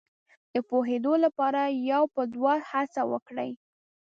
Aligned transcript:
د 0.53 0.55
پوهېدو 0.69 1.13
لپاره 1.25 1.61
یو 1.91 2.03
په 2.15 2.21
دوه 2.33 2.53
هڅه 2.71 3.01
وکړي. 3.11 3.51